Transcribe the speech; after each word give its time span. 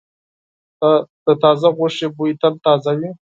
د 1.25 1.27
تازه 1.43 1.67
غوښې 1.77 2.07
بوی 2.15 2.31
تل 2.41 2.53
تازه 2.65 2.91
وي. 2.99 3.09